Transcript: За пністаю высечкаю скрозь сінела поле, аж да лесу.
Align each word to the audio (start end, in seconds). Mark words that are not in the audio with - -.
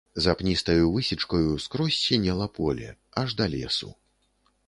За 0.23 0.33
пністаю 0.37 0.87
высечкаю 0.93 1.59
скрозь 1.65 1.99
сінела 2.07 2.47
поле, 2.57 2.89
аж 3.23 3.35
да 3.39 3.49
лесу. 3.57 3.93